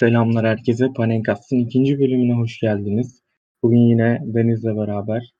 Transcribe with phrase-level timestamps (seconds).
[0.00, 0.92] Selamlar herkese.
[0.96, 3.22] Panenkast'ın ikinci bölümüne hoş geldiniz.
[3.62, 5.34] Bugün yine Deniz'le beraber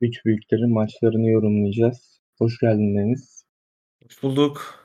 [0.00, 2.20] üç büyüklerin maçlarını yorumlayacağız.
[2.38, 3.44] Hoş geldin Deniz.
[4.04, 4.84] Hoş bulduk.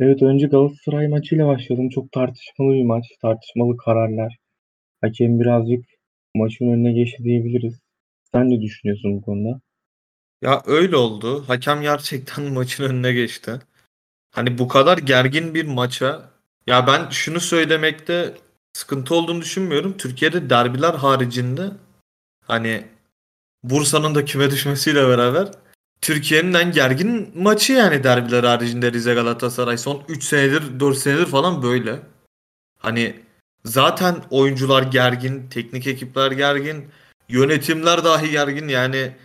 [0.00, 1.88] Evet önce Galatasaray maçıyla başlayalım.
[1.88, 3.04] Çok tartışmalı bir maç.
[3.22, 4.36] Tartışmalı kararlar.
[5.00, 5.84] Hakem birazcık
[6.34, 7.80] maçın önüne geçti diyebiliriz.
[8.32, 9.60] Sen ne düşünüyorsun bu konuda?
[10.42, 11.44] Ya öyle oldu.
[11.46, 13.52] Hakem gerçekten maçın önüne geçti.
[14.30, 16.37] Hani bu kadar gergin bir maça
[16.68, 18.34] ya ben şunu söylemekte
[18.72, 19.96] sıkıntı olduğunu düşünmüyorum.
[19.96, 21.70] Türkiye'de derbiler haricinde
[22.46, 22.84] hani
[23.62, 25.48] Bursa'nın da küme düşmesiyle beraber
[26.00, 31.62] Türkiye'nin en gergin maçı yani derbiler haricinde Rize Galatasaray son 3 senedir 4 senedir falan
[31.62, 32.00] böyle.
[32.78, 33.20] Hani
[33.64, 36.88] zaten oyuncular gergin, teknik ekipler gergin,
[37.28, 39.16] yönetimler dahi gergin yani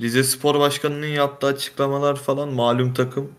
[0.00, 3.32] Rize Spor Başkanı'nın yaptığı açıklamalar falan malum takım.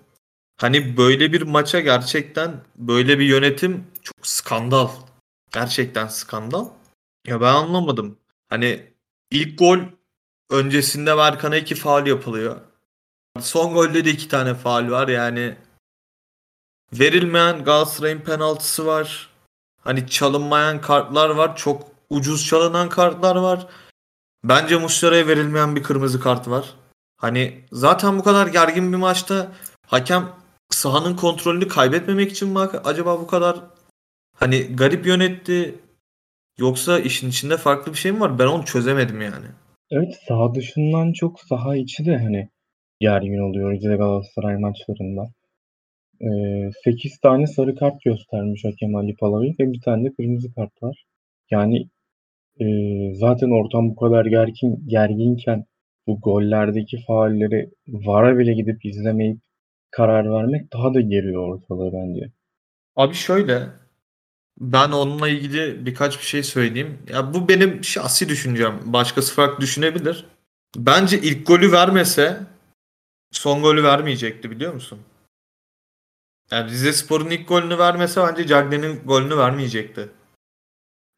[0.63, 4.90] Hani böyle bir maça gerçekten böyle bir yönetim çok skandal.
[5.54, 6.67] Gerçekten skandal.
[7.27, 8.17] Ya ben anlamadım.
[8.49, 8.94] Hani
[9.32, 9.79] ilk gol
[10.49, 12.62] öncesinde Berkan'a iki faal yapılıyor.
[13.40, 15.55] Son golde de iki tane faal var yani.
[16.93, 19.30] Verilmeyen Galatasaray'ın penaltısı var.
[19.82, 21.55] Hani çalınmayan kartlar var.
[21.55, 23.68] Çok ucuz çalınan kartlar var.
[24.43, 26.74] Bence Muslera'ya verilmeyen bir kırmızı kart var.
[27.18, 29.52] Hani zaten bu kadar gergin bir maçta
[29.87, 30.43] hakem
[30.74, 33.60] sahanın kontrolünü kaybetmemek için mi acaba bu kadar
[34.35, 35.76] hani garip yönetti
[36.57, 38.40] yoksa işin içinde farklı bir şey mi var?
[38.40, 39.46] Ben onu çözemedim yani.
[39.91, 42.49] Evet saha dışından çok saha içi de hani
[42.99, 45.24] gergin oluyor Rize Galatasaray maçlarında.
[46.21, 50.84] Ee, 8 tane sarı kart göstermiş hakem Ali Palavik ve bir tane de kırmızı kart
[50.84, 51.05] var.
[51.52, 51.90] Yani
[52.62, 52.65] e,
[53.13, 55.65] zaten ortam bu kadar gergin gerginken
[56.08, 59.40] bu gollerdeki faulleri VAR'a bile gidip izlemeyip
[59.96, 62.32] karar vermek daha da geriyor ortalığı bence.
[62.96, 63.70] Abi şöyle
[64.59, 66.97] ben onunla ilgili birkaç bir şey söyleyeyim.
[67.09, 68.80] Ya bu benim şahsi düşüncem.
[68.86, 70.25] Başkası farklı düşünebilir.
[70.78, 72.40] Bence ilk golü vermese
[73.32, 75.00] son golü vermeyecekti biliyor musun?
[76.52, 80.09] Yani Rize Spor'un ilk golünü vermese bence Cagney'in golünü vermeyecekti.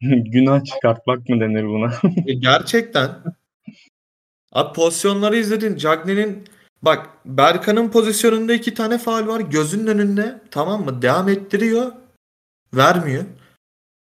[0.00, 1.92] Günah çıkartmak mı denir buna?
[2.26, 3.10] e gerçekten.
[4.52, 5.76] Abi pozisyonları izledin.
[5.76, 6.44] Cagney'in
[6.82, 9.40] bak Berkan'ın pozisyonunda iki tane faal var.
[9.40, 11.02] Gözünün önünde tamam mı?
[11.02, 11.92] Devam ettiriyor.
[12.74, 13.24] Vermiyor.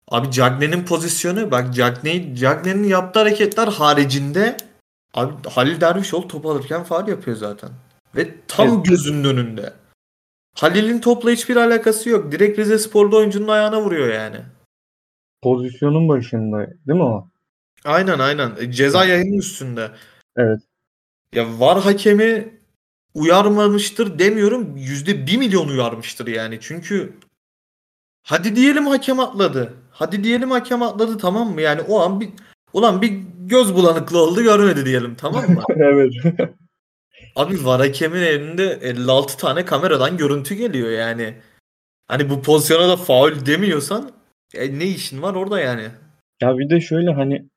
[0.09, 4.57] Abi Cagney'in pozisyonu bak Cagney, Cagney'in yaptığı hareketler haricinde
[5.15, 7.71] abi Halil Dervişoğlu top alırken faal yapıyor zaten.
[8.17, 8.87] Ve tam evet.
[8.87, 9.73] gözünün önünde.
[10.55, 12.33] Halil'in topla hiçbir alakası yok.
[12.33, 14.41] Direkt Rize Spor'da oyuncunun ayağına vuruyor yani.
[15.43, 17.29] Pozisyonun başında değil mi o?
[17.85, 18.53] Aynen aynen.
[18.59, 19.91] E, ceza yayının üstünde.
[20.37, 20.61] Evet.
[21.35, 22.59] Ya var hakemi
[23.15, 24.77] uyarmamıştır demiyorum.
[24.77, 26.59] Yüzde bir milyon uyarmıştır yani.
[26.61, 27.13] Çünkü
[28.23, 29.75] hadi diyelim hakem atladı.
[29.91, 31.61] Hadi diyelim hakem atladı tamam mı?
[31.61, 32.29] Yani o an bir
[32.73, 35.63] ulan bir göz bulanıklı oldu görmedi diyelim tamam mı?
[35.77, 36.13] evet.
[37.37, 41.35] Abi var hakemin elinde 56 tane kameradan görüntü geliyor yani.
[42.07, 44.11] Hani bu pozisyona da faul demiyorsan
[44.55, 45.85] e, ne işin var orada yani?
[46.43, 47.49] Ya bir de şöyle hani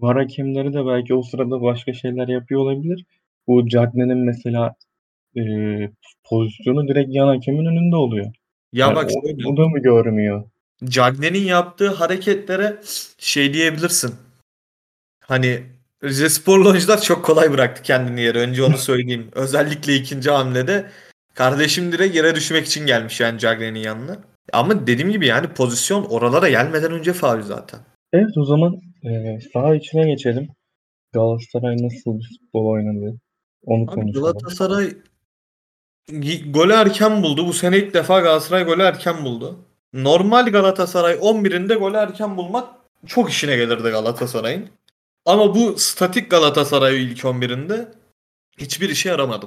[0.00, 3.04] var hakemleri de belki o sırada başka şeyler yapıyor olabilir.
[3.46, 4.74] Bu Cagney'in mesela
[5.36, 5.42] e,
[6.24, 8.26] pozisyonu direkt yan hakemin önünde oluyor.
[8.26, 9.48] Ya yani bak o, şöyle.
[9.48, 10.44] o da mı görmüyor?
[10.84, 12.76] Cagney'in yaptığı hareketlere
[13.18, 14.14] şey diyebilirsin.
[15.20, 15.62] Hani
[16.04, 18.38] Rize Sporlu oyuncular çok kolay bıraktı kendini yere.
[18.38, 19.28] Önce onu söyleyeyim.
[19.32, 20.86] Özellikle ikinci hamlede
[21.34, 24.18] kardeşim direkt yere düşmek için gelmiş yani Cagney'in yanına.
[24.52, 27.80] Ama dediğim gibi yani pozisyon oralara gelmeden önce faul zaten.
[28.12, 30.48] Evet o zaman e, saha içine geçelim.
[31.12, 33.18] Galatasaray nasıl bir futbol oynadı?
[33.66, 34.22] Onu Abi konuşalım.
[34.22, 34.96] Galatasaray
[36.48, 37.46] golü erken buldu.
[37.46, 39.58] Bu sene ilk defa Galatasaray golü erken buldu.
[39.92, 42.68] Normal Galatasaray 11'inde golü erken bulmak
[43.06, 44.68] çok işine gelirdi Galatasaray'ın.
[45.24, 47.88] Ama bu statik Galatasaray ilk 11'inde
[48.58, 49.46] hiçbir işe yaramadı.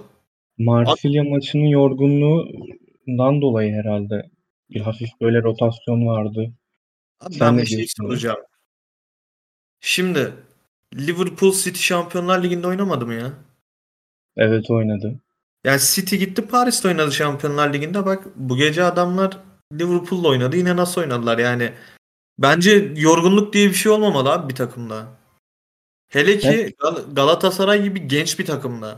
[0.57, 4.29] Marsilya maçının yorgunluğundan dolayı herhalde
[4.69, 6.51] bir hafif böyle rotasyon vardı.
[7.19, 8.39] Abi Sen ben bir şey soracağım.
[9.79, 10.33] Şimdi
[10.95, 13.33] Liverpool City Şampiyonlar Ligi'nde oynamadı mı ya?
[14.37, 15.19] Evet oynadı.
[15.65, 18.05] Yani City gitti Paris'te oynadı Şampiyonlar Ligi'nde.
[18.05, 19.37] Bak bu gece adamlar
[19.73, 20.57] Liverpool'la oynadı.
[20.57, 21.71] Yine nasıl oynadılar yani.
[22.39, 25.07] Bence yorgunluk diye bir şey olmamalı abi bir takımda.
[26.09, 26.73] Hele ki Evet.
[26.79, 28.97] Gal- Galatasaray gibi genç bir takımda.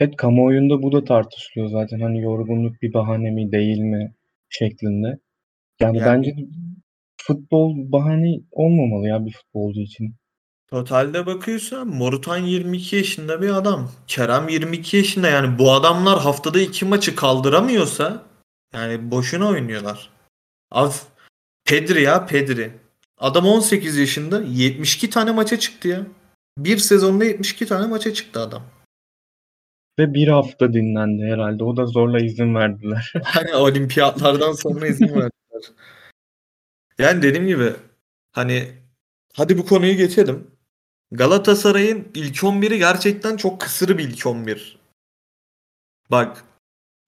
[0.00, 2.00] Evet kamuoyunda bu da tartışılıyor zaten.
[2.00, 4.14] Hani yorgunluk bir bahane mi değil mi
[4.48, 5.18] şeklinde.
[5.80, 6.34] Yani, Yani- bence
[7.22, 10.14] futbol bahane olmamalı ya bir futbolcu için.
[10.72, 13.90] Totalde bakıyorsan Morutan 22 yaşında bir adam.
[14.06, 18.22] Kerem 22 yaşında yani bu adamlar haftada iki maçı kaldıramıyorsa
[18.74, 20.10] yani boşuna oynuyorlar.
[20.70, 20.94] Abi
[21.64, 22.72] Pedri ya Pedri.
[23.18, 26.06] Adam 18 yaşında 72 tane maça çıktı ya.
[26.58, 28.62] Bir sezonda 72 tane maça çıktı adam.
[29.98, 31.64] Ve bir hafta dinlendi herhalde.
[31.64, 33.12] O da zorla izin verdiler.
[33.24, 35.72] Hani olimpiyatlardan sonra izin verdiler.
[36.98, 37.72] Yani dediğim gibi
[38.32, 38.68] hani
[39.34, 40.49] hadi bu konuyu geçelim.
[41.12, 44.78] Galatasaray'ın ilk 11'i gerçekten çok kısır bir ilk 11.
[46.10, 46.44] Bak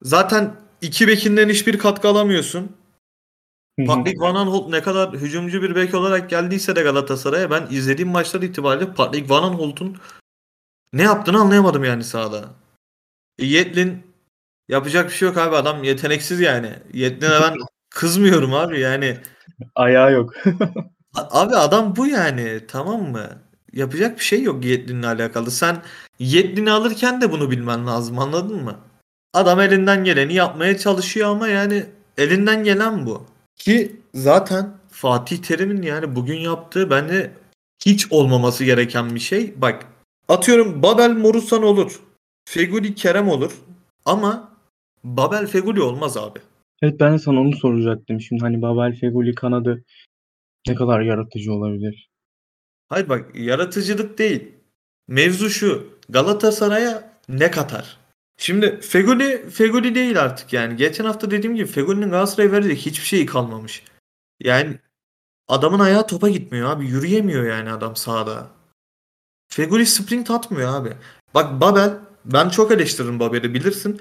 [0.02, 2.76] zaten iki bekinden hiçbir katkı alamıyorsun.
[3.86, 8.42] Patrick Van Aanholt ne kadar hücumcu bir bek olarak geldiyse de Galatasaray'a ben izlediğim maçlar
[8.42, 9.96] itibariyle Patrick Van Aanholt'un
[10.92, 12.50] ne yaptığını anlayamadım yani sahada.
[13.38, 14.06] E, Yetlin
[14.68, 16.72] yapacak bir şey yok abi adam yeteneksiz yani.
[16.92, 17.56] Yetlin'e ben
[17.90, 19.18] kızmıyorum abi yani.
[19.74, 20.34] Ayağı yok.
[21.14, 23.42] Abi adam bu yani tamam mı?
[23.72, 25.50] Yapacak bir şey yok Yetlin'le alakalı.
[25.50, 25.82] Sen
[26.18, 28.76] Yetlin'i alırken de bunu bilmen lazım anladın mı?
[29.34, 31.86] Adam elinden geleni yapmaya çalışıyor ama yani
[32.18, 33.26] elinden gelen bu.
[33.56, 37.30] Ki zaten Fatih Terim'in yani bugün yaptığı bence
[37.86, 39.54] hiç olmaması gereken bir şey.
[39.56, 39.86] Bak
[40.28, 42.00] atıyorum Babel Morusan olur.
[42.44, 43.52] Feguli Kerem olur.
[44.04, 44.52] Ama
[45.04, 46.38] Babel Feguli olmaz abi.
[46.82, 48.20] Evet ben de sana onu soracaktım.
[48.20, 49.84] Şimdi hani Babel Feguli kanadı
[50.68, 52.11] ne kadar yaratıcı olabilir?
[52.92, 54.52] Hayır bak yaratıcılık değil.
[55.08, 55.86] Mevzu şu.
[56.08, 57.98] Galatasaray'a ne katar?
[58.36, 60.76] Şimdi Feguli Feguli değil artık yani.
[60.76, 63.84] Geçen hafta dediğim gibi Feguli'nin Galatasaray'a verecek hiçbir şeyi kalmamış.
[64.40, 64.78] Yani
[65.48, 66.86] adamın ayağı topa gitmiyor abi.
[66.86, 68.46] Yürüyemiyor yani adam sahada.
[69.48, 70.92] Feguli sprint atmıyor abi.
[71.34, 71.90] Bak Babel
[72.24, 74.00] ben çok eleştiririm Babel'i bilirsin.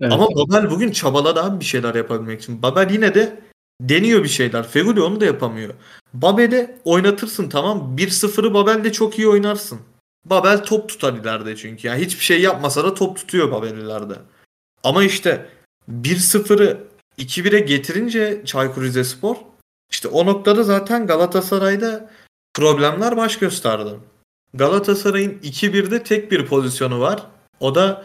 [0.00, 0.12] Evet.
[0.12, 2.62] Ama Babel bugün çabaladı abi bir şeyler yapabilmek için.
[2.62, 3.40] Babel yine de
[3.80, 4.68] deniyor bir şeyler.
[4.68, 5.74] Feguli onu da yapamıyor.
[6.14, 7.96] Babel'i oynatırsın tamam.
[7.96, 9.80] 1-0'ı Babel'de çok iyi oynarsın.
[10.24, 11.88] Babel top tutar ileride çünkü.
[11.88, 14.14] Yani hiçbir şey yapmasa da top tutuyor Babel ileride.
[14.84, 15.46] Ama işte
[15.90, 16.78] 1-0'ı
[17.18, 19.36] 2-1'e getirince Çaykur Rizespor
[19.90, 22.10] işte o noktada zaten Galatasaray'da
[22.54, 23.90] problemler baş gösterdi.
[24.54, 27.26] Galatasaray'ın 2-1'de tek bir pozisyonu var.
[27.60, 28.04] O da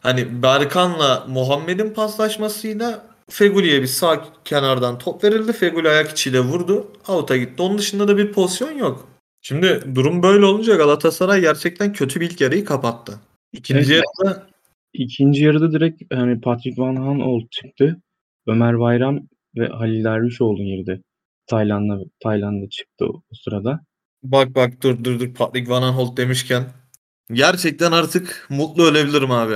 [0.00, 5.52] hani Berkan'la Muhammed'in paslaşmasıyla Feguli'ye bir sağ kenardan top verildi.
[5.52, 6.92] Feguli ayak içiyle vurdu.
[7.08, 7.62] Out'a gitti.
[7.62, 9.08] Onun dışında da bir pozisyon yok.
[9.40, 13.20] Şimdi durum böyle olunca Galatasaray gerçekten kötü bir ilk yarıyı kapattı.
[13.52, 14.04] İkinci Evet.
[14.20, 14.46] yarıda
[14.92, 18.02] İkinci yarıda direkt hani Patrick Van Aanholt çıktı.
[18.46, 19.20] Ömer Bayram
[19.56, 21.02] ve Halil Dervişoğlu girdi.
[21.46, 23.80] Tayland'da Tayland'da çıktı o, o sırada.
[24.22, 26.64] bak bak dur dur dur Patrick Van Aanholt demişken
[27.32, 29.54] gerçekten artık mutlu ölebilirim abi.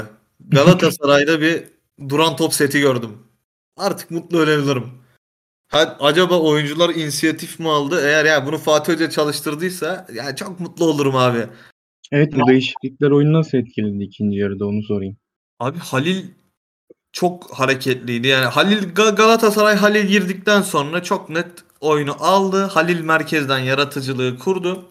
[0.49, 1.65] Galatasaray'da bir
[2.09, 3.11] duran top seti gördüm.
[3.77, 4.91] Artık mutlu ölebilirim.
[5.69, 8.01] Ha, acaba oyuncular inisiyatif mi aldı?
[8.07, 11.47] Eğer ya bunu Fatih Hoca çalıştırdıysa ya çok mutlu olurum abi.
[12.13, 15.17] Evet bu değişiklikler oyunu nasıl etkiledi ikinci yarıda onu sorayım.
[15.61, 16.25] Abi Halil
[17.13, 18.29] çok hareketliydi.
[18.29, 21.51] Yani Halil Ga- Galatasaray Halil girdikten sonra çok net
[21.81, 22.65] oyunu aldı.
[22.65, 24.85] Halil merkezden yaratıcılığı kurdu.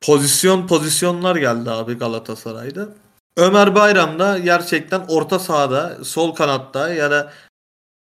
[0.00, 2.88] Pozisyon pozisyonlar geldi abi Galatasaray'da.
[3.36, 7.32] Ömer Bayram da gerçekten orta sahada, sol kanatta ya da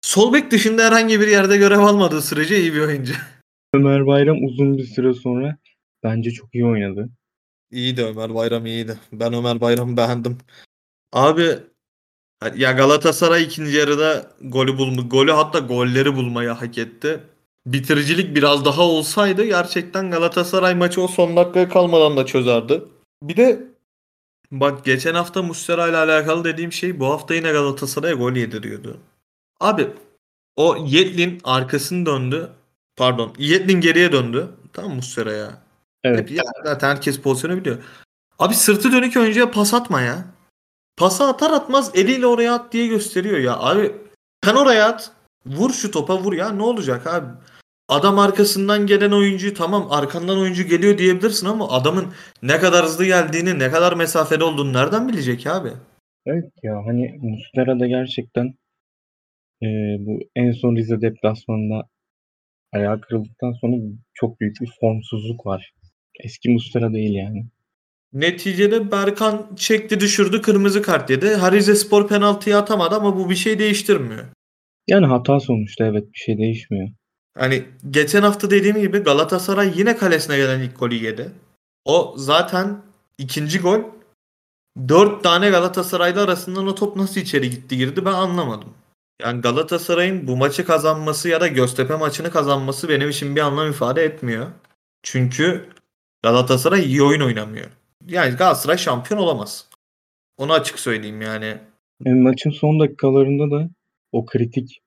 [0.06, 3.14] sol bek dışında herhangi bir yerde görev almadığı sürece iyi bir oyuncu.
[3.74, 5.58] Ömer Bayram uzun bir süre sonra
[6.04, 7.10] bence çok iyi oynadı.
[7.72, 8.98] İyiydi Ömer Bayram iyiydi.
[9.12, 10.38] Ben Ömer Bayram'ı beğendim.
[11.14, 11.50] Abi
[12.56, 17.20] ya Galatasaray ikinci yarıda golü bulma, golü hatta golleri bulmayı hak etti.
[17.66, 22.82] Bitiricilik biraz daha olsaydı gerçekten Galatasaray maçı o son dakikaya kalmadan da çözerdi.
[23.24, 23.68] Bir de
[24.52, 29.00] bak geçen hafta Muslera ile alakalı dediğim şey bu hafta yine Galatasaray'a gol yediriyordu.
[29.60, 29.88] Abi
[30.56, 32.50] o Yetlin arkasını döndü.
[32.96, 33.34] Pardon.
[33.38, 34.50] Yetlin geriye döndü.
[34.74, 35.58] Tamam Muslera'ya.
[36.04, 36.20] Evet.
[36.20, 37.78] Hep ya zaten herkes pozisyonu biliyor.
[38.40, 40.26] Abi sırtı dönük oyuncuya pas atma ya.
[40.98, 43.60] Pası atar atmaz eliyle oraya at diye gösteriyor ya.
[43.60, 43.92] Abi
[44.44, 45.12] sen oraya at.
[45.46, 46.50] Vur şu topa vur ya.
[46.50, 47.28] Ne olacak abi?
[47.88, 52.06] Adam arkasından gelen oyuncuyu tamam arkandan oyuncu geliyor diyebilirsin ama adamın
[52.44, 55.70] ne kadar hızlı geldiğini, ne kadar mesafede olduğunu nereden bilecek abi?
[56.26, 58.54] Evet ya hani Muslera da gerçekten
[59.62, 61.90] eee, bu en son Rize deplasmanında
[62.74, 63.76] ayağı kırıldıktan sonra
[64.14, 65.74] çok büyük bir formsuzluk var.
[66.24, 67.46] Eski Muslera değil yani.
[68.14, 71.36] Neticede Berkan çekti düşürdü kırmızı kart yedi.
[71.36, 74.26] Harize Spor penaltıyı atamadı ama bu bir şey değiştirmiyor.
[74.88, 76.90] Yani hata sonuçta evet bir şey değişmiyor.
[77.38, 81.32] Hani geçen hafta dediğim gibi Galatasaray yine kalesine gelen ilk golü yedi.
[81.86, 82.78] O zaten
[83.18, 83.80] ikinci gol.
[84.88, 88.74] Dört tane Galatasaraylı arasından o top nasıl içeri gitti girdi ben anlamadım.
[89.22, 94.04] Yani Galatasaray'ın bu maçı kazanması ya da Göztepe maçını kazanması benim için bir anlam ifade
[94.04, 94.48] etmiyor.
[95.04, 95.70] Çünkü
[96.24, 97.72] Galatasaray iyi oyun oynamıyor.
[98.08, 99.70] Yani Galatasaray şampiyon olamaz.
[100.38, 101.58] Onu açık söyleyeyim yani.
[102.06, 103.70] E, maçın son dakikalarında da
[104.12, 104.82] o kritik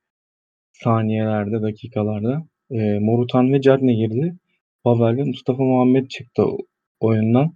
[0.73, 4.37] saniyelerde, dakikalarda e, Morutan ve Cagne girdi.
[4.85, 6.44] Pavel ve Mustafa Muhammed çıktı
[7.00, 7.54] oyundan.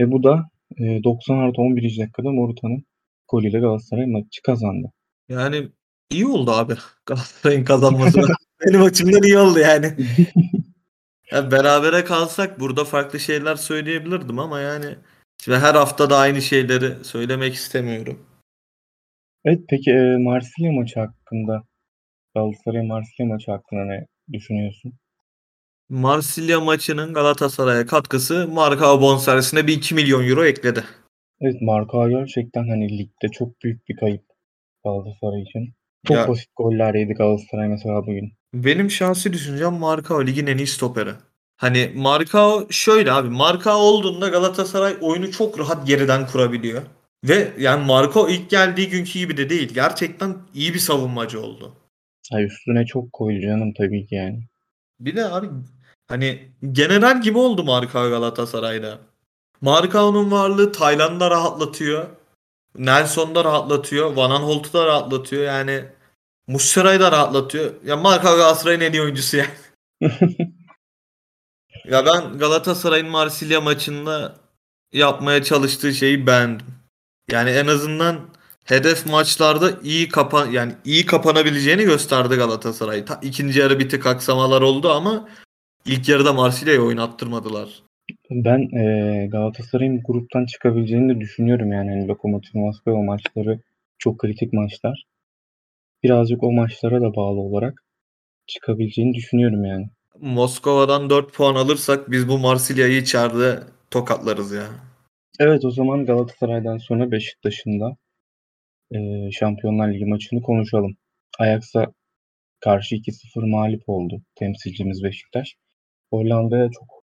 [0.00, 1.98] Ve bu da e, 90 artı 11.
[2.00, 2.84] dakikada Morutan'ın
[3.28, 4.92] golüyle Galatasaray maçı kazandı.
[5.28, 5.68] Yani
[6.10, 6.74] iyi oldu abi
[7.06, 8.20] Galatasaray'ın kazanması.
[8.66, 9.96] Benim açımdan iyi oldu yani.
[11.30, 14.96] ya berabere kalsak burada farklı şeyler söyleyebilirdim ama yani
[15.48, 18.26] ve her hafta da aynı şeyleri söylemek istemiyorum.
[19.44, 21.62] Evet peki e, Marsilya maçı hakkında
[22.34, 24.92] Galatasaray Marsilya maçı hakkında ne düşünüyorsun?
[25.88, 30.84] Marsilya maçının Galatasaray'a katkısı Marka bonservisine bir 2 milyon euro ekledi.
[31.40, 34.24] Evet Marka gerçekten hani ligde çok büyük bir kayıp
[34.84, 35.74] Galatasaray için.
[36.08, 38.32] Çok Ya- basit goller yedi Galatasaray mesela bugün.
[38.54, 41.10] Benim şahsi düşüncem Markao ligin en iyi stoperi.
[41.56, 46.82] Hani Markao şöyle abi Markao olduğunda Galatasaray oyunu çok rahat geriden kurabiliyor.
[47.24, 49.74] Ve yani Markao ilk geldiği günkü gibi de değil.
[49.74, 51.72] Gerçekten iyi bir savunmacı oldu.
[52.32, 54.48] Ha, üstüne çok koydu canım tabii ki yani.
[55.00, 55.46] Bir de abi
[56.08, 58.98] hani general gibi oldu Markao Galatasaray'da.
[59.60, 62.06] Markao'nun varlığı Tayland'da rahatlatıyor.
[62.78, 64.16] Nelson'da rahatlatıyor.
[64.16, 65.42] Van Aanholt'u da rahatlatıyor.
[65.44, 65.84] Yani
[66.46, 67.74] Muslera'yı da rahatlatıyor.
[67.84, 69.46] Ya Markao Galatasaray'ın en iyi oyuncusu ya.
[71.84, 74.36] Ya ben Galatasaray'ın Marsilya maçında
[74.92, 76.66] yapmaya çalıştığı şeyi beğendim.
[77.30, 78.20] Yani en azından
[78.64, 83.04] hedef maçlarda iyi kapan yani iyi kapanabileceğini gösterdi Galatasaray.
[83.04, 85.28] Ta, ikinci yarı bir tık aksamalar oldu ama
[85.84, 87.82] ilk yarıda Marsilya'yı oynattırmadılar.
[88.34, 91.90] Ben e, Galatasaray'ın gruptan çıkabileceğini de düşünüyorum yani.
[91.90, 93.60] Hani Lokomotiv Moskova maçları
[93.98, 95.04] çok kritik maçlar.
[96.02, 97.84] Birazcık o maçlara da bağlı olarak
[98.46, 99.90] çıkabileceğini düşünüyorum yani.
[100.20, 103.58] Moskova'dan 4 puan alırsak biz bu Marsilya'yı içeride
[103.90, 104.66] tokatlarız ya.
[105.40, 107.96] Evet o zaman Galatasaray'dan sonra Beşiktaş'ın da
[108.94, 110.96] e, Şampiyonlar Ligi maçını konuşalım.
[111.38, 111.92] Ajax'a
[112.60, 115.54] karşı 2-0 mağlup oldu temsilcimiz Beşiktaş.
[116.10, 117.01] Hollanda'ya çok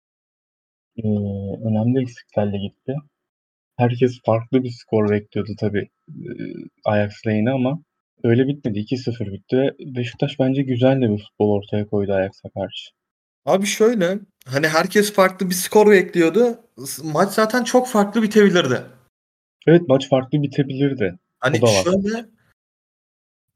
[0.98, 1.08] e,
[1.68, 2.96] önemli eksiklerle gitti.
[3.78, 6.32] Herkes farklı bir skor bekliyordu tabii e,
[6.86, 7.80] Ajax lehine ama
[8.24, 8.80] öyle bitmedi.
[8.80, 12.90] 2-0 bitti ve Beşiktaş bence güzel de bir futbol ortaya koydu Ajax'a karşı.
[13.46, 16.60] Abi şöyle hani herkes farklı bir skor bekliyordu.
[17.04, 18.82] Maç zaten çok farklı bitebilirdi.
[19.68, 21.20] Evet maç farklı bitebilirdi.
[21.40, 21.84] Hani da var.
[21.84, 22.26] şöyle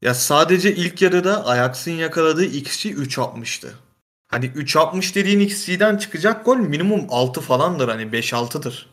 [0.02, 3.85] ya sadece ilk yarıda Ajax'ın yakaladığı XG 3.60'tı.
[4.28, 8.90] Hani 3.60 dediğin XG'den çıkacak gol minimum 6 falandır hani 5-6'dır.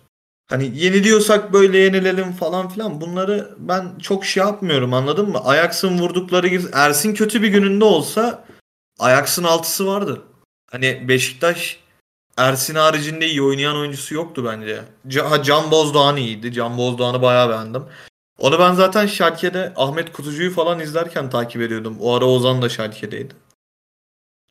[0.49, 5.41] Hani yeniliyorsak böyle yenilelim falan filan bunları ben çok şey yapmıyorum anladın mı?
[5.45, 8.45] Ajax'ın vurdukları gibi Ersin kötü bir gününde olsa
[8.99, 10.21] Ajax'ın 6'sı vardı.
[10.71, 11.79] Hani Beşiktaş
[12.37, 14.81] Ersin haricinde iyi oynayan oyuncusu yoktu bence.
[15.21, 16.53] Ha, Can Bozdoğan iyiydi.
[16.53, 17.83] Can Bozdoğan'ı bayağı beğendim.
[18.39, 21.97] Onu ben zaten Schalke'de Ahmet Kutucu'yu falan izlerken takip ediyordum.
[21.99, 23.33] O ara Ozan da Schalke'deydi.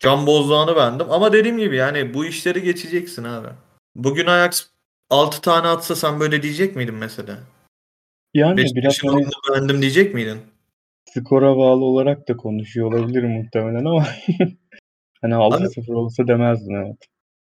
[0.02, 1.11] Can Bozdoğan'ı beğendim.
[1.11, 3.49] Ama dediğim gibi yani bu işleri geçeceksin abi.
[3.94, 4.66] Bugün Ajax
[5.11, 7.38] 6 tane atsa sen böyle diyecek miydin mesela?
[8.35, 10.38] Yani biraz Beşiktaş'ın hani beğendim diyecek miydin?
[11.14, 14.06] skora bağlı olarak da konuşuyor olabilirim muhtemelen ama
[15.23, 16.97] hani 6-0 olsa demezdim evet.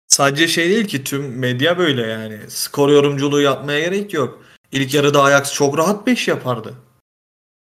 [0.07, 2.39] Sadece şey değil ki tüm medya böyle yani.
[2.47, 4.43] Skor yorumculuğu yapmaya gerek yok.
[4.71, 6.73] İlk yarıda Ajax çok rahat 5 yapardı.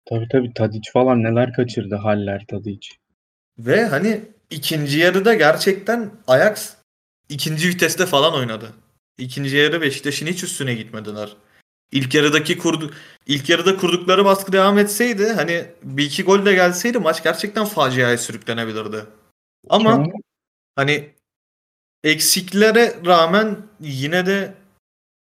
[0.06, 2.88] Tabii tabii Tadic falan neler kaçırdı Haller Tadic.
[3.58, 6.73] Ve hani ikinci yarıda gerçekten Ajax
[7.29, 8.73] ikinci viteste falan oynadı.
[9.17, 11.35] İkinci yarı Beşiktaş'ın hiç üstüne gitmediler.
[11.91, 12.93] İlk yarıdaki kurdu
[13.27, 18.17] ilk yarıda kurdukları baskı devam etseydi hani bir iki gol de gelseydi maç gerçekten faciaya
[18.17, 19.05] sürüklenebilirdi.
[19.69, 20.05] Ama
[20.75, 21.13] hani
[22.03, 24.53] eksiklere rağmen yine de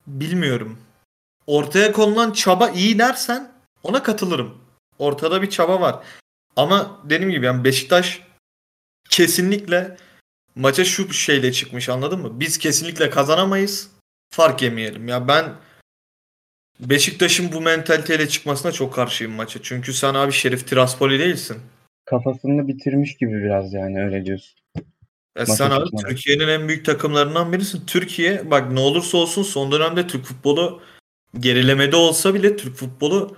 [0.07, 0.79] bilmiyorum.
[1.47, 3.51] Ortaya konulan çaba iyi dersen
[3.83, 4.57] ona katılırım.
[4.99, 6.03] Ortada bir çaba var.
[6.55, 8.21] Ama dediğim gibi yani Beşiktaş
[9.09, 9.97] kesinlikle
[10.55, 12.39] maça şu şeyle çıkmış anladın mı?
[12.39, 13.89] Biz kesinlikle kazanamayız.
[14.29, 15.07] Fark yemeyelim.
[15.07, 15.55] Ya ben
[16.79, 19.59] Beşiktaş'ın bu mentaliteyle çıkmasına çok karşıyım maça.
[19.63, 21.57] Çünkü sen abi Şerif Tiraspoli değilsin.
[22.05, 24.59] Kafasını bitirmiş gibi biraz yani öyle diyorsun.
[24.75, 24.83] Ya
[25.37, 25.89] Maça sen abi.
[26.07, 27.85] Türkiye'nin en büyük takımlarından birisin.
[27.87, 30.81] Türkiye bak ne olursa olsun son dönemde Türk futbolu
[31.39, 33.37] gerilemede olsa bile Türk futbolu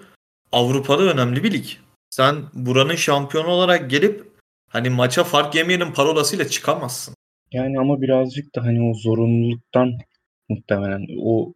[0.51, 1.65] Avrupa'da önemli bir lig.
[2.09, 4.27] Sen buranın şampiyonu olarak gelip
[4.77, 7.15] hani maça fark yemeyelim parolasıyla çıkamazsın.
[7.51, 9.97] Yani ama birazcık da hani o zorunluluktan
[10.49, 11.53] muhtemelen o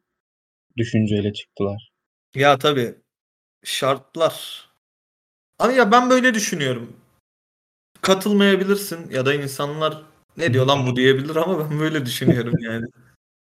[0.78, 1.92] düşünceyle çıktılar.
[2.36, 2.96] Ya tabii
[3.64, 4.66] şartlar.
[5.60, 6.98] Ama ya ben böyle düşünüyorum.
[8.02, 10.02] Katılmayabilirsin ya da insanlar
[10.38, 12.86] ne diyor lan bu diyebilir ama ben böyle düşünüyorum yani.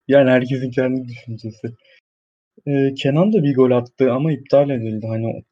[0.07, 1.75] Yani herkesin kendi düşüncesi.
[2.67, 5.07] Ee, Kenan da bir gol attı ama iptal edildi.
[5.07, 5.43] Hani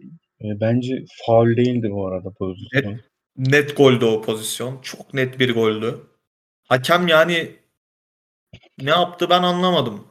[0.42, 3.00] e, bence faul değildi bu arada pozisyon.
[3.38, 4.82] Net goldü o pozisyon.
[4.82, 6.08] Çok net bir goldü.
[6.64, 7.56] Hakem yani
[8.82, 10.08] ne yaptı ben anlamadım.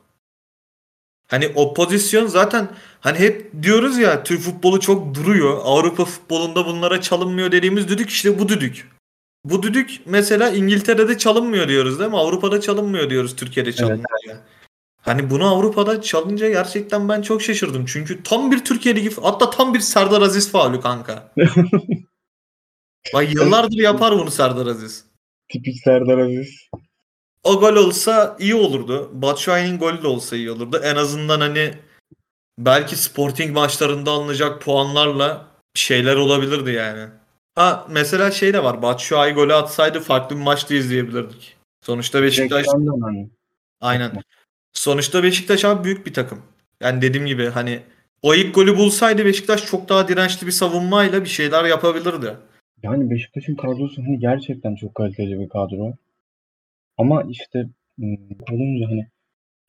[1.29, 2.69] Hani o pozisyon zaten
[3.01, 5.61] hani hep diyoruz ya Türk futbolu çok duruyor.
[5.65, 8.89] Avrupa futbolunda bunlara çalınmıyor dediğimiz düdük işte bu düdük.
[9.45, 12.19] Bu düdük mesela İngiltere'de çalınmıyor diyoruz değil mi?
[12.19, 14.05] Avrupa'da çalınmıyor diyoruz Türkiye'de çalınıyor.
[14.29, 14.37] Evet.
[15.01, 17.87] Hani bunu Avrupa'da çalınca gerçekten ben çok şaşırdım.
[17.87, 21.33] Çünkü tam bir Türkiye Ligi hatta tam bir Serdar Aziz faulü kanka.
[23.15, 25.05] Bak yıllardır yapar bunu Serdar Aziz.
[25.49, 26.69] Tipik Serdar Aziz.
[27.43, 29.11] O gol olsa iyi olurdu.
[29.13, 30.81] Batshuayi'nin golü de olsa iyi olurdu.
[30.85, 31.75] En azından hani
[32.59, 37.09] belki Sporting maçlarında alınacak puanlarla şeyler olabilirdi yani.
[37.55, 38.83] Ha mesela şey de var.
[38.83, 41.57] Batshuayi golü atsaydı farklı bir maçta izleyebilirdik.
[41.83, 42.67] Sonuçta Beşiktaş
[43.81, 44.23] Aynen.
[44.73, 46.43] Sonuçta Beşiktaş abi büyük bir takım.
[46.81, 47.83] Yani dediğim gibi hani
[48.23, 52.37] o ilk golü bulsaydı Beşiktaş çok daha dirençli bir savunmayla bir şeyler yapabilirdi.
[52.83, 55.93] Yani Beşiktaş'ın kadrosu hani gerçekten çok kaliteli bir kadro.
[56.99, 57.69] Ama işte
[58.53, 59.07] olunca hani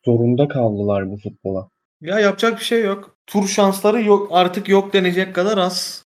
[0.06, 1.70] zorunda kaldılar bu futbola.
[2.02, 3.16] Ya yapacak bir şey yok.
[3.28, 6.04] Tur şansları yok artık yok denecek kadar az.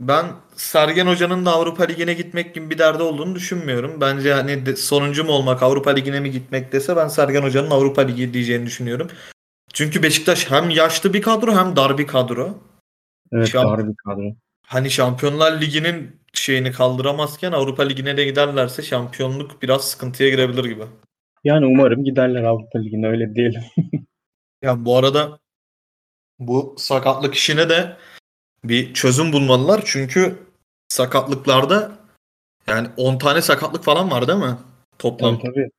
[0.00, 4.00] Ben Sergen Hoca'nın da Avrupa Ligi'ne gitmek gibi bir derdi olduğunu düşünmüyorum.
[4.00, 8.02] Bence hani de, sonuncu mu olmak Avrupa Ligi'ne mi gitmek dese ben Sergen Hoca'nın Avrupa
[8.02, 9.08] Ligi diyeceğini düşünüyorum.
[9.72, 12.58] Çünkü Beşiktaş hem yaşlı bir kadro hem dar bir kadro.
[13.32, 14.43] Evet Şamp- dar bir kadro.
[14.66, 20.84] Hani Şampiyonlar Ligi'nin şeyini kaldıramazken Avrupa Ligi'ne de giderlerse şampiyonluk biraz sıkıntıya girebilir gibi.
[21.44, 23.62] Yani umarım giderler Avrupa Ligi'ne öyle diyelim.
[24.62, 25.38] ya bu arada
[26.38, 27.96] bu sakatlık işine de
[28.64, 29.82] bir çözüm bulmalılar.
[29.84, 30.38] Çünkü
[30.88, 31.92] sakatlıklarda
[32.66, 34.56] yani 10 tane sakatlık falan var değil mi?
[34.98, 35.38] Toplam.
[35.38, 35.70] Tabii, tabii.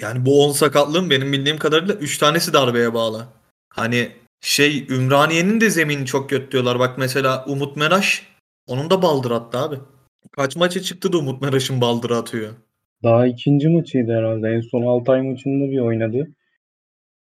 [0.00, 3.26] Yani bu 10 sakatlığın benim bildiğim kadarıyla 3 tanesi darbeye bağlı.
[3.68, 6.78] Hani şey Ümraniye'nin de zemini çok kötü diyorlar.
[6.78, 8.33] Bak mesela Umut Meraş
[8.66, 9.76] onun da baldır attı abi.
[10.32, 12.52] Kaç maça çıktı da Umut Meraş'ın baldırı atıyor.
[13.02, 14.48] Daha ikinci maçıydı herhalde.
[14.48, 16.28] En son Altay maçında bir oynadı.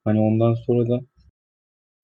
[0.03, 0.99] Hani ondan sonra da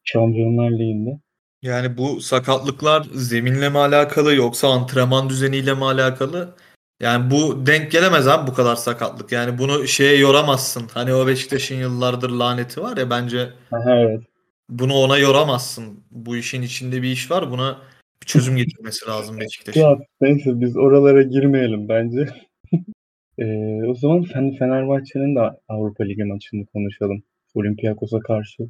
[0.04, 1.20] Şampiyonlar Ligi'nde.
[1.62, 6.56] Yani bu sakatlıklar zeminle mi alakalı yoksa antrenman düzeniyle mi alakalı?
[7.00, 9.32] Yani bu denk gelemez abi bu kadar sakatlık.
[9.32, 10.88] Yani bunu şeye yoramazsın.
[10.94, 13.54] Hani o Beşiktaş'ın yıllardır laneti var ya bence.
[13.72, 14.24] Aha, evet.
[14.70, 16.04] Bunu ona yoramazsın.
[16.12, 17.52] Bu işin içinde bir iş var.
[17.52, 17.78] Buna
[18.22, 19.82] bir çözüm getirmesi lazım Beşiktaş'ın.
[19.82, 22.30] Ya neyse biz oralara girmeyelim bence.
[23.38, 24.24] ee, o zaman
[24.60, 27.24] Fenerbahçe'nin de Avrupa Ligi maçını konuşalım.
[27.54, 28.64] Olympiakos'a karşı.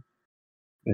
[0.88, 0.92] Ee,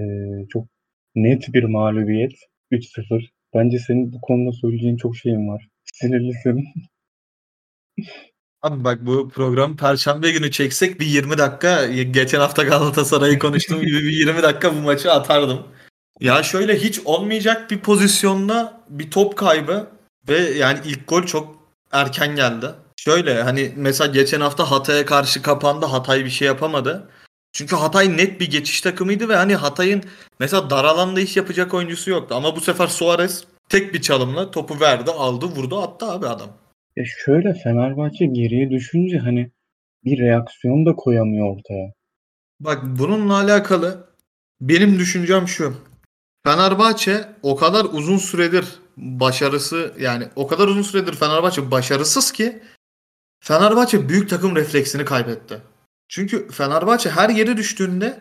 [0.49, 0.67] çok
[1.15, 2.33] net bir mağlubiyet.
[2.71, 3.29] 3-0.
[3.53, 5.67] Bence senin bu konuda söyleyeceğin çok şeyin var.
[5.83, 6.65] Sinirlisin.
[8.61, 14.03] Abi bak bu program Perşembe günü çeksek bir 20 dakika geçen hafta Galatasaray'ı konuştuğum gibi
[14.03, 15.67] bir 20 dakika bu maçı atardım.
[16.19, 19.87] Ya şöyle hiç olmayacak bir pozisyonda bir top kaybı
[20.29, 21.55] ve yani ilk gol çok
[21.91, 22.67] erken geldi.
[22.97, 25.85] Şöyle hani mesela geçen hafta Hatay'a karşı kapandı.
[25.85, 27.09] Hatay bir şey yapamadı.
[27.53, 30.03] Çünkü Hatay net bir geçiş takımıydı ve hani Hatay'ın
[30.39, 32.35] mesela dar alanda iş yapacak oyuncusu yoktu.
[32.35, 36.49] Ama bu sefer Suarez tek bir çalımla topu verdi, aldı, vurdu, attı abi adam.
[36.95, 39.51] Ya şöyle Fenerbahçe geriye düşünce hani
[40.05, 41.93] bir reaksiyon da koyamıyor ortaya.
[42.59, 44.09] Bak bununla alakalı
[44.61, 45.92] benim düşüncem şu.
[46.45, 48.65] Fenerbahçe o kadar uzun süredir
[48.97, 52.59] başarısı yani o kadar uzun süredir Fenerbahçe başarısız ki
[53.39, 55.57] Fenerbahçe büyük takım refleksini kaybetti.
[56.07, 58.19] Çünkü Fenerbahçe her yere düştüğünde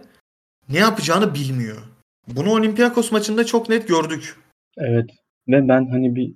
[0.69, 1.83] ne yapacağını bilmiyor.
[2.29, 4.37] Bunu Olympiakos maçında çok net gördük.
[4.77, 5.11] Evet.
[5.49, 6.35] Ve ben hani bir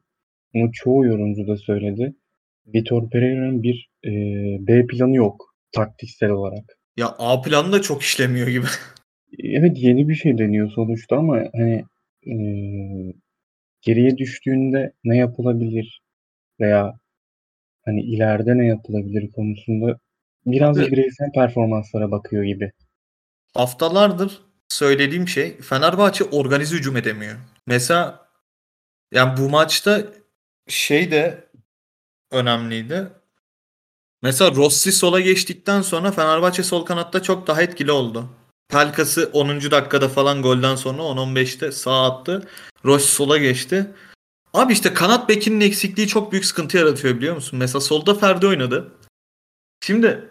[0.55, 2.15] bunu çoğu yorumcu da söyledi.
[2.75, 4.11] Vitor Pereira'nın bir e,
[4.67, 6.65] B planı yok taktiksel olarak.
[6.97, 8.67] Ya A planı da çok işlemiyor gibi.
[9.39, 11.85] Evet yeni bir şey deniyor sonuçta ama hani
[12.27, 12.35] e,
[13.81, 16.03] geriye düştüğünde ne yapılabilir
[16.61, 16.99] veya
[17.85, 19.99] hani ileride ne yapılabilir konusunda
[20.47, 22.73] biraz da bireysel performanslara bakıyor gibi.
[23.55, 27.37] Haftalardır söylediğim şey Fenerbahçe organize hücum edemiyor.
[27.67, 28.29] Mesela
[29.13, 30.03] yani bu maçta
[30.69, 31.49] şey de
[32.31, 33.09] önemliydi.
[34.23, 38.29] Mesela Rossi sola geçtikten sonra Fenerbahçe sol kanatta çok daha etkili oldu.
[38.69, 39.49] Pelkas'ı 10.
[39.49, 42.49] dakikada falan golden sonra 10-15'te sağ attı.
[42.85, 43.87] Rossi sola geçti.
[44.55, 47.59] Abi işte kanat bekinin eksikliği çok büyük sıkıntı yaratıyor biliyor musun?
[47.59, 48.93] Mesela solda Ferdi oynadı.
[49.81, 50.29] Şimdi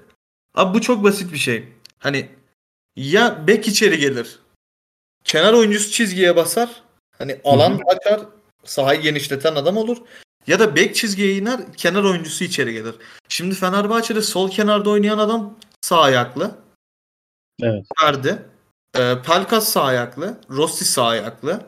[0.56, 1.68] abi bu çok basit bir şey.
[2.00, 2.30] Hani
[2.96, 4.40] ya bek içeri gelir.
[5.24, 6.70] Kenar oyuncusu çizgiye basar.
[7.18, 8.22] Hani alan açar.
[8.66, 9.98] Sahayı genişleten adam olur.
[10.48, 11.74] Ya da bek çizgiye iner.
[11.78, 12.96] Kenar oyuncusu içeri gelir.
[13.30, 16.65] Şimdi Fenerbahçe'de sol kenarda oynayan adam sağ ayaklı.
[17.62, 17.86] Evet.
[18.00, 18.38] Ferdi.
[18.98, 20.38] E, Pelkas sağ ayaklı.
[20.50, 21.62] Rossi sağ ayaklı.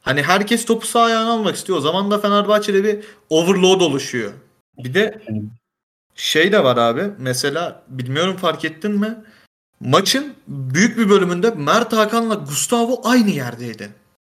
[0.00, 1.78] Hani herkes topu sağ ayağına almak istiyor.
[1.78, 4.32] O zaman da Fenerbahçe'de bir overload oluşuyor.
[4.78, 5.22] Bir de
[6.14, 7.02] şey de var abi.
[7.18, 9.14] Mesela bilmiyorum fark ettin mi?
[9.80, 13.88] Maçın büyük bir bölümünde Mert Hakan'la Gustavo aynı yerdeydi.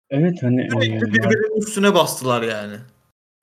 [0.10, 2.76] evet hani Sürekli birbirinin üstüne bastılar yani.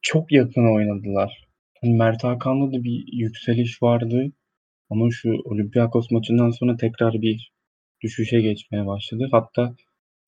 [0.03, 1.49] çok yakın oynadılar.
[1.81, 4.33] Hani Mert Hakan'da da bir yükseliş vardı.
[4.93, 7.53] Ama şu Olympiakos maçından sonra tekrar bir
[8.03, 9.29] düşüşe geçmeye başladı.
[9.31, 9.75] Hatta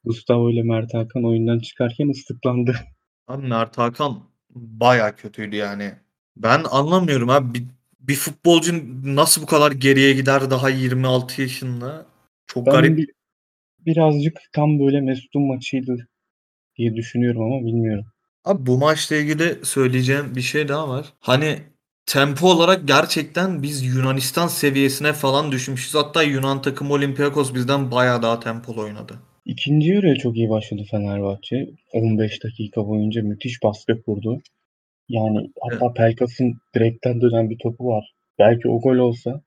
[0.05, 2.77] Gustavo ile Mert Hakan oyundan çıkarken ıslıklandı.
[3.29, 4.23] Abi Mert Hakan
[4.55, 5.93] baya kötüydü yani.
[6.37, 7.55] Ben anlamıyorum abi.
[7.55, 7.65] Bir,
[8.01, 8.75] bir futbolcu
[9.17, 12.07] nasıl bu kadar geriye gider daha 26 yaşında?
[12.47, 12.99] Çok Ben garip.
[12.99, 13.09] bir,
[13.87, 16.09] birazcık tam böyle Mesut'un maçıydı
[16.77, 18.05] diye düşünüyorum ama bilmiyorum.
[18.45, 21.13] Abi bu maçla ilgili söyleyeceğim bir şey daha var.
[21.21, 21.59] Hani
[22.07, 25.95] tempo olarak gerçekten biz Yunanistan seviyesine falan düşmüşüz.
[25.95, 29.15] Hatta Yunan takımı Olympiakos bizden bayağı daha tempolu oynadı.
[29.45, 31.71] İkinci yarıya çok iyi başladı Fenerbahçe.
[31.93, 34.43] 15 dakika boyunca müthiş baskı kurdu.
[35.09, 38.15] Yani hatta Pelkas'ın direkten dönen bir topu var.
[38.39, 39.43] Belki o gol olsa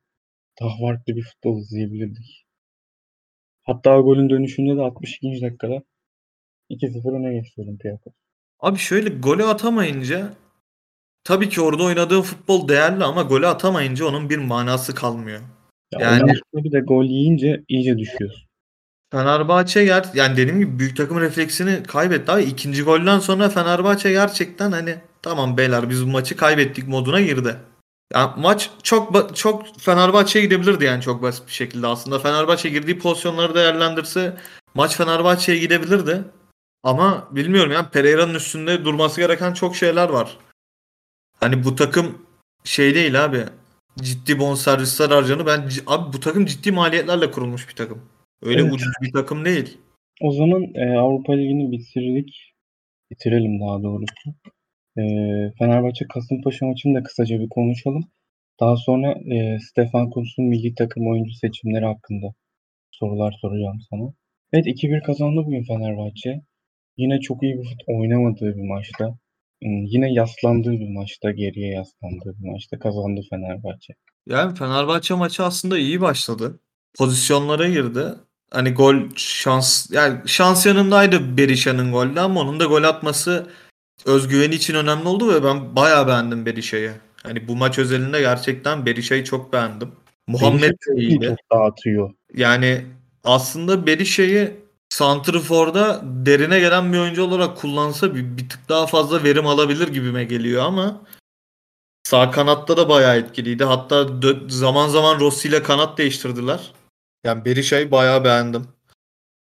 [0.62, 2.46] daha farklı bir futbol izleyebilirdik.
[3.64, 5.42] Hatta o golün dönüşünde de 62.
[5.42, 5.84] dakikada
[6.70, 8.14] 2-0 öne geçti Olympiakos.
[8.60, 10.34] Abi şöyle golü atamayınca
[11.28, 15.42] tabii ki orada oynadığın futbol değerli ama golü atamayınca onun bir manası kalmıyor.
[15.94, 18.42] Ya Yani- bir de gol yiyince iyice düşüyorsun.
[19.12, 22.44] Fenerbahçe ger yani dediğim gibi büyük takım refleksini kaybetti abi.
[22.44, 27.56] ikinci golden sonra Fenerbahçe gerçekten hani tamam beyler biz bu maçı kaybettik moduna girdi.
[28.14, 32.20] Yani maç çok çok Fenerbahçe'ye gidebilirdi yani çok basit bir şekilde aslında.
[32.20, 34.38] Fenerbahçe girdiği pozisyonları değerlendirse
[34.76, 36.24] maç Fenerbahçe'ye gidebilirdi.
[36.84, 40.38] Ama bilmiyorum yani Pereira'nın üstünde durması gereken çok şeyler var.
[41.40, 42.26] Hani bu takım
[42.64, 43.38] şey değil abi.
[44.02, 45.46] Ciddi bonservisler harcanı.
[45.46, 48.02] Ben abi bu takım ciddi maliyetlerle kurulmuş bir takım.
[48.42, 48.74] Öyle Evet.
[48.74, 49.78] ucuz bir takım değil.
[50.22, 52.54] O zaman e, Avrupa Ligi'ni bitirdik.
[53.12, 54.30] Bitirelim daha doğrusu.
[54.98, 55.04] E,
[55.60, 58.04] Fenerbahçe Kasımpaşa maçını da kısaca bir konuşalım.
[58.60, 62.28] Daha sonra e, Stefan Kuntz'un milli takım oyuncu seçimleri hakkında
[62.92, 64.14] sorular soracağım sana.
[64.54, 66.42] Evet 2-1 kazandı bugün Fenerbahçe.
[66.98, 69.18] Yine çok iyi bir fut- oynamadığı bir maçta.
[69.62, 73.94] Yine yaslandığı bir maçta, geriye yaslandığı bir maçta kazandı Fenerbahçe.
[74.28, 76.60] Yani Fenerbahçe maçı aslında iyi başladı.
[76.98, 78.04] Pozisyonlara girdi.
[78.52, 83.48] Hani gol şans yani şans yanındaydı Berisha'nın golde ama onun da gol atması
[84.06, 86.92] özgüveni için önemli oldu ve ben bayağı beğendim Berisha'yı.
[87.24, 89.92] Hani bu maç özelinde gerçekten Berisha'yı çok beğendim.
[90.28, 91.28] Muhammed de çok iyi iyiydi.
[91.28, 92.12] top dağıtıyor.
[92.34, 92.86] Yani
[93.24, 99.48] aslında Berisha'yı Santrfor'da derine gelen bir oyuncu olarak kullansa bir, bir tık daha fazla verim
[99.48, 101.02] alabilir gibime geliyor ama
[102.04, 103.64] sağ kanatta da bayağı etkiliydi.
[103.64, 106.72] Hatta dö- zaman zaman Rossi ile kanat değiştirdiler.
[107.24, 108.68] Yani Berisha'yı bayağı beğendim.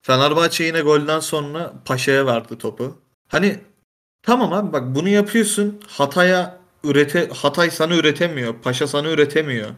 [0.06, 2.98] Fenerbahçe yine golden sonra Paşa'ya verdi topu.
[3.28, 3.60] Hani
[4.22, 5.80] tamam abi bak bunu yapıyorsun.
[5.88, 8.54] Hatay'a ürete Hatay sana üretemiyor.
[8.62, 9.70] Paşa sana üretemiyor.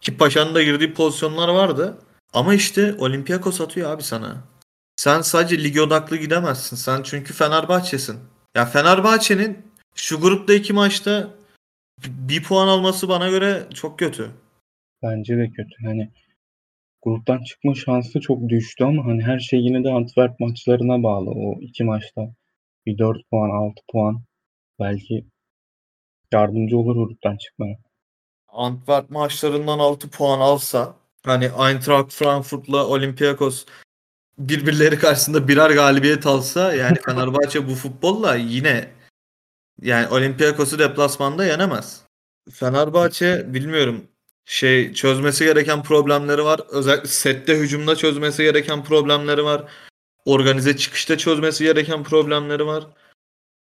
[0.00, 1.98] Ki Paşa'nın da girdiği pozisyonlar vardı.
[2.32, 4.36] Ama işte Olympiakos atıyor abi sana.
[4.96, 6.76] Sen sadece lig odaklı gidemezsin.
[6.76, 8.16] Sen çünkü Fenerbahçe'sin.
[8.56, 9.58] Ya Fenerbahçe'nin
[9.94, 11.30] şu grupta iki maçta
[12.06, 14.30] bir puan alması bana göre çok kötü.
[15.02, 15.84] Bence de kötü.
[15.84, 16.10] Hani
[17.02, 21.30] gruptan çıkma şansı çok düştü ama hani her şey yine de Antwerp maçlarına bağlı.
[21.30, 22.34] O iki maçta
[22.86, 24.22] bir 4 puan, 6 puan
[24.80, 25.26] belki
[26.32, 27.78] yardımcı olur gruptan çıkmaya.
[28.48, 33.66] Antwerp maçlarından 6 puan alsa hani Eintracht Frankfurt'la Olympiakos
[34.38, 38.88] birbirleri karşısında birer galibiyet alsa yani Fenerbahçe bu futbolla yine
[39.82, 42.02] yani Olympiakos'u deplasmanda yenemez.
[42.50, 44.04] Fenerbahçe bilmiyorum
[44.44, 46.60] şey çözmesi gereken problemleri var.
[46.70, 49.64] Özellikle sette hücumda çözmesi gereken problemleri var.
[50.24, 52.84] Organize çıkışta çözmesi gereken problemleri var.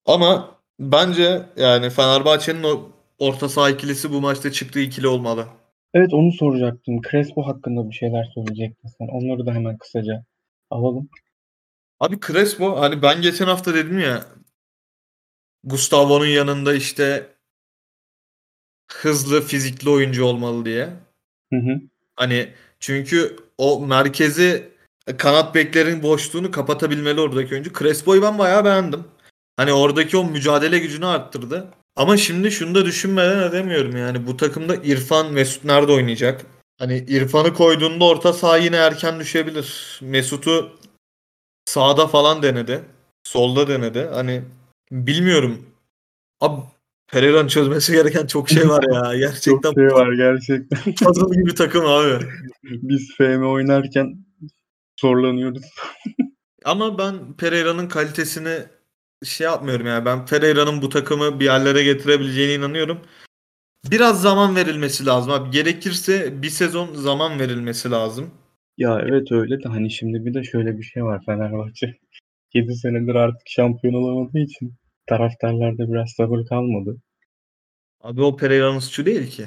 [0.05, 5.45] Ama bence yani Fenerbahçe'nin o orta saha ikilisi bu maçta çıktığı ikili olmalı.
[5.93, 7.01] Evet onu soracaktım.
[7.11, 9.07] Crespo hakkında bir şeyler söyleyecektin sen.
[9.07, 10.23] Onları da hemen kısaca
[10.71, 11.09] alalım.
[11.99, 14.25] Abi Crespo hani ben geçen hafta dedim ya
[15.63, 17.35] Gustavo'nun yanında işte
[18.91, 20.89] hızlı fizikli oyuncu olmalı diye.
[21.53, 21.81] Hı hı.
[22.15, 24.71] Hani çünkü o merkezi
[25.17, 27.73] kanat beklerin boşluğunu kapatabilmeli oradaki oyuncu.
[27.73, 29.03] Crespo'yu ben bayağı beğendim.
[29.57, 31.67] Hani oradaki o mücadele gücünü arttırdı.
[31.95, 34.27] Ama şimdi şunu da düşünmeden edemiyorum yani.
[34.27, 36.45] Bu takımda İrfan, Mesut nerede oynayacak?
[36.81, 39.99] Hani İrfan'ı koyduğunda orta saha yine erken düşebilir.
[40.01, 40.77] Mesut'u
[41.65, 42.83] sağda falan denedi.
[43.23, 44.09] Solda denedi.
[44.13, 44.41] Hani
[44.91, 45.65] bilmiyorum.
[46.39, 46.61] Abi
[47.11, 49.15] Pereira'nın çözmesi gereken çok şey var ya.
[49.27, 50.95] Gerçekten Çok şey var gerçekten.
[51.05, 52.25] puzzle gibi takım abi.
[52.63, 54.25] Biz FM oynarken
[55.01, 55.63] zorlanıyoruz.
[56.65, 58.59] Ama ben Pereira'nın kalitesini
[59.23, 60.05] şey yapmıyorum ya.
[60.05, 62.99] Ben Pereira'nın bu takımı bir yerlere getirebileceğine inanıyorum.
[63.91, 65.51] Biraz zaman verilmesi lazım abi.
[65.51, 68.31] Gerekirse bir sezon zaman verilmesi lazım.
[68.77, 71.95] Ya evet öyle de hani şimdi bir de şöyle bir şey var Fenerbahçe.
[72.53, 74.73] 7 senedir artık şampiyon olamadığı için
[75.07, 76.97] taraftarlarda biraz sabır kalmadı.
[78.01, 79.45] Abi o Pereira'nın suçu değil ki.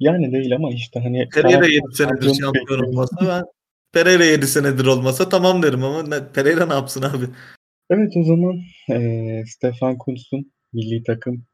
[0.00, 3.44] Yani değil ama işte hani Pereira taraftar 7 senedir şampiyon olmasa ben
[3.92, 7.24] Pereira 7 senedir olmasa tamam derim ama ne, Pereira ne yapsın abi?
[7.90, 11.44] Evet o zaman eee Stefan Kuntz'un milli takım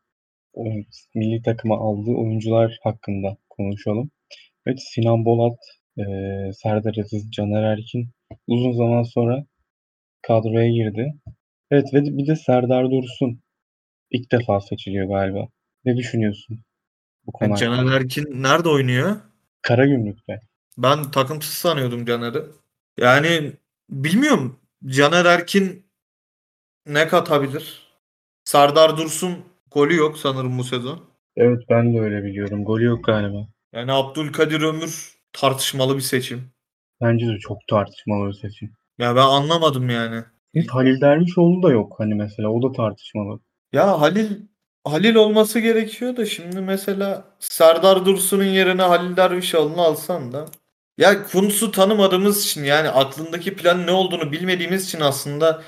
[1.15, 4.11] milli takıma aldığı oyuncular hakkında konuşalım.
[4.67, 5.59] Evet Sinan Bolat,
[5.97, 8.11] eee Serdar Aziz, Caner Erkin
[8.47, 9.45] uzun zaman sonra
[10.23, 11.15] kadroya girdi.
[11.71, 13.41] Evet ve bir de Serdar Dursun
[14.11, 15.49] ilk defa seçiliyor galiba.
[15.85, 16.61] Ne düşünüyorsun
[17.27, 17.59] bu konu Yani?
[17.59, 19.17] Caner Erkin nerede oynuyor?
[19.63, 20.41] Karagümrük'te.
[20.79, 22.43] Ben takımsız sanıyordum Caner'i.
[22.99, 23.53] Yani
[23.91, 24.61] bilmiyorum.
[24.87, 25.87] Caner Erkin
[26.87, 27.89] ne katabilir?
[28.45, 31.01] Serdar Dursun golü yok sanırım bu sezon.
[31.37, 32.65] Evet ben de öyle biliyorum.
[32.65, 33.49] Golü yok galiba.
[33.73, 36.51] Yani Abdülkadir Ömür tartışmalı bir seçim.
[37.01, 38.73] Bence de çok tartışmalı bir seçim.
[38.99, 40.25] Ya ben anlamadım yani.
[40.55, 43.41] Evet, Halil Dervişoğlu da yok hani mesela o da tartışmalı.
[43.73, 44.31] Ya Halil
[44.85, 50.47] Halil olması gerekiyor da şimdi mesela Serdar Dursun'un yerine Halil Dervişoğlu'nu alsan da
[50.99, 55.63] ya Kuntz'u tanımadığımız için yani aklındaki plan ne olduğunu bilmediğimiz için aslında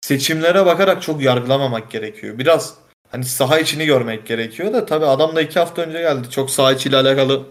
[0.00, 2.38] seçimlere bakarak çok yargılamamak gerekiyor.
[2.38, 2.81] Biraz
[3.12, 6.30] hani saha içini görmek gerekiyor da tabii adam da iki hafta önce geldi.
[6.30, 7.46] Çok saha içiyle alakalı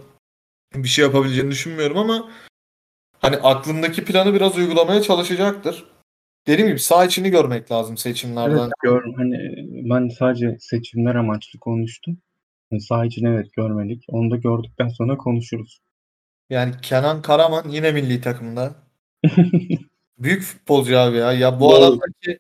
[0.76, 2.32] bir şey yapabileceğini düşünmüyorum ama
[3.20, 5.86] hani aklındaki planı biraz uygulamaya çalışacaktır.
[6.48, 8.58] Dediğim gibi saha içini görmek lazım seçimlerden.
[8.58, 9.38] Evet gör hani
[9.90, 12.18] ben sadece seçimler amaçlı konuştum.
[12.72, 14.06] Yani saha için evet görmedik.
[14.10, 15.80] Onu da gördükten sonra konuşuruz.
[16.50, 18.76] Yani Kenan Karaman yine milli takımda.
[20.18, 21.34] Büyük futbolcu abi ya.
[21.34, 22.40] Ya bu adamdaki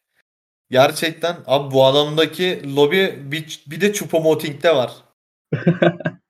[0.71, 4.91] gerçekten abi bu adamdaki lobi bir, bir de Choupo-Moting'de var.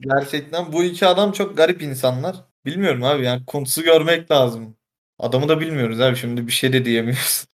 [0.00, 2.36] Gerçekten bu iki adam çok garip insanlar.
[2.66, 4.76] Bilmiyorum abi yani Kuntz'u görmek lazım.
[5.18, 7.44] Adamı da bilmiyoruz abi şimdi bir şey de diyemiyoruz.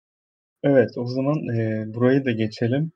[0.63, 2.91] Evet o zaman e, burayı da geçelim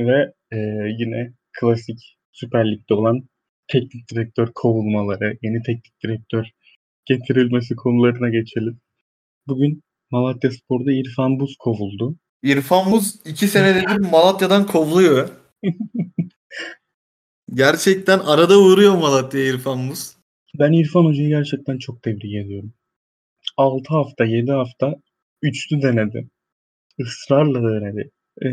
[0.00, 0.56] ve e,
[0.98, 3.28] yine klasik Süper Lig'de olan
[3.68, 6.46] teknik direktör kovulmaları, yeni teknik direktör
[7.04, 8.80] getirilmesi konularına geçelim.
[9.46, 12.16] Bugün Malatyaspor'da İrfan Buz kovuldu.
[12.42, 15.28] İrfan Buz iki senedir Malatya'dan kovuluyor.
[17.54, 20.16] Gerçekten arada uğruyor Malatya'ya İrfan Buz.
[20.58, 22.72] Ben İrfan Hoca'yı gerçekten çok tebrik ediyorum.
[23.56, 24.94] 6 hafta, 7 hafta
[25.42, 26.28] üçlü denedi.
[26.98, 28.10] Israrla denedi.
[28.42, 28.48] Ee,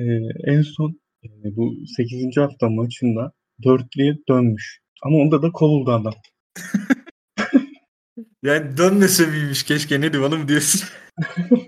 [0.52, 2.38] en son e, bu 8.
[2.38, 3.32] hafta maçında
[3.64, 4.80] dörtlüye dönmüş.
[5.04, 6.14] Ama onda da kovuldu adam.
[8.44, 10.90] Yani dönmese miymiş keşke ne diyorum diyorsun.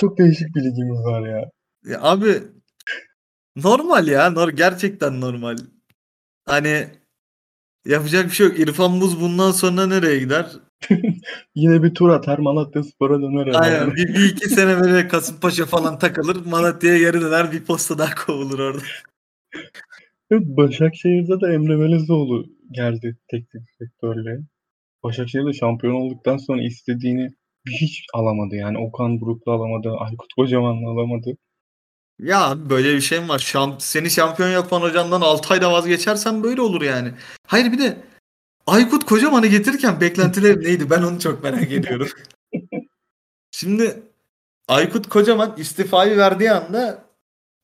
[0.00, 1.50] Çok değişik bir ligimiz var ya.
[1.84, 2.42] Ya abi
[3.56, 4.30] normal ya.
[4.30, 5.56] Nor gerçekten normal.
[6.44, 6.86] Hani
[7.84, 8.58] yapacak bir şey yok.
[8.58, 10.46] İrfan Buz bundan sonra nereye gider?
[11.54, 13.58] Yine bir tur atar Malatyaspor'a döner herhalde.
[13.58, 16.46] Aynen bir, bir iki sene böyle Kasımpaşa falan takılır.
[16.46, 18.82] Malatya'ya geri döner bir posta daha kovulur orada.
[20.30, 24.38] Evet, Başakşehir'de de Emre Belezoğlu geldi teknik direktörle.
[25.02, 27.28] Başakşehir de şampiyon olduktan sonra istediğini
[27.80, 28.56] hiç alamadı.
[28.56, 31.36] Yani Okan Buruk'la alamadı, Aykut Kocaman'la alamadı.
[32.18, 33.38] Ya böyle bir şey mi var?
[33.38, 37.12] Şam, seni şampiyon yapan hocandan 6 ayda vazgeçersen böyle olur yani.
[37.46, 37.96] Hayır bir de
[38.66, 40.90] Aykut Kocaman'ı getirirken beklentiler neydi?
[40.90, 42.08] Ben onu çok merak ediyorum.
[43.50, 44.02] Şimdi
[44.68, 47.04] Aykut Kocaman istifayı verdiği anda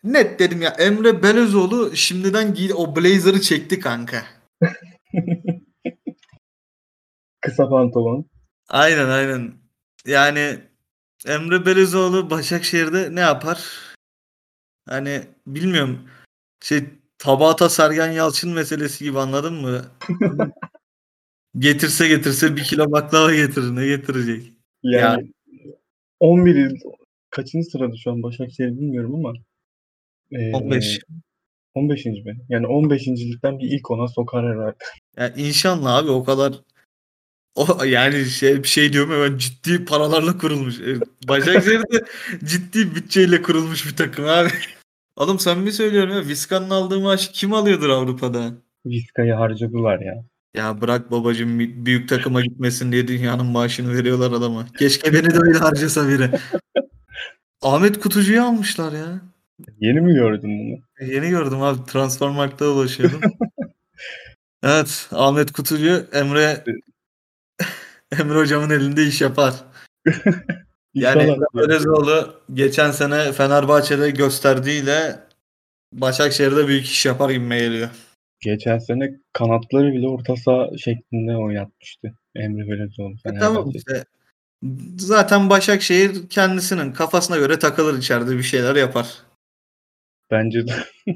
[0.05, 4.27] net dedim ya Emre Belözoğlu şimdiden giy o blazer'ı çekti kanka.
[7.41, 8.27] Kısa pantolon.
[8.69, 9.64] Aynen aynen.
[10.07, 10.59] Yani
[11.27, 13.65] Emre Belözoğlu Başakşehir'de ne yapar?
[14.89, 16.09] Hani bilmiyorum.
[16.63, 16.85] Şey
[17.19, 19.85] Tabata Sergen Yalçın meselesi gibi anladın mı?
[21.59, 23.77] Getirse getirse bir kilo baklava getirir.
[23.77, 24.53] Ne getirecek?
[24.83, 25.33] Yani
[26.21, 26.81] 11 il
[27.31, 29.33] kaçıncı sırada şu an Başakşehir bilmiyorum ama
[30.33, 31.01] e, 15.
[31.75, 32.05] 15.
[32.07, 32.41] mi?
[32.49, 33.09] Yani 15.
[33.09, 34.77] ligden bir ilk ona sokar herhalde.
[35.17, 36.53] Ya inşallah abi o kadar
[37.55, 40.81] o yani şey bir şey diyorum hemen ciddi paralarla kurulmuş.
[40.81, 42.05] E, Başakşehir'de
[42.45, 44.49] ciddi bütçeyle kurulmuş bir takım abi.
[45.17, 48.53] Oğlum sen mi söylüyorum ya Vizca'nın aldığı maaşı kim alıyordur Avrupa'da?
[48.87, 50.25] Vizca'yı harcadılar ya.
[50.55, 54.67] Ya bırak babacığım bir- büyük takıma gitmesin diye dünyanın maaşını veriyorlar adama.
[54.79, 56.31] Keşke beni de öyle harcasa biri.
[57.63, 59.21] Ahmet Kutucu'yu almışlar ya.
[59.81, 61.09] Yeni mi gördün bunu?
[61.13, 61.85] Yeni gördüm abi.
[61.85, 63.21] Transfermarkt'ta dolaşıyordum.
[64.63, 65.09] evet.
[65.13, 66.65] Ahmet Kutucu Emre
[68.21, 69.55] Emre hocamın elinde iş yapar.
[70.95, 71.37] Yani.
[71.55, 75.21] Belözoğlu geçen sene Fenerbahçe'de gösterdiğiyle
[75.93, 77.91] Başakşehir'de büyük iş yapar gibime geliyor.
[78.41, 83.15] Geçen sene kanatları bile orta saha şeklinde oynatmıştı Emre Belözoğlu.
[83.25, 84.05] E tamam işte.
[84.99, 89.07] Zaten Başakşehir kendisinin kafasına göre takılır içeride bir şeyler yapar.
[90.31, 90.73] Bence de.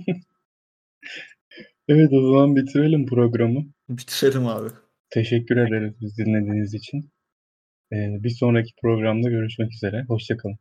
[1.89, 3.65] Evet o zaman bitirelim programı.
[3.89, 4.69] Bitirelim abi.
[5.11, 7.11] Teşekkür ederiz biz dinlediğiniz için.
[7.93, 10.05] Ee, bir sonraki programda görüşmek üzere.
[10.09, 10.57] Hoşça kalın.